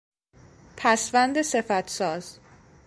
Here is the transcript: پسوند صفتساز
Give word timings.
پسوند 0.77 1.41
صفتساز 1.41 2.39